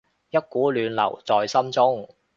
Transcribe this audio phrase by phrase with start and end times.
[0.31, 2.09] 一股暖流在心中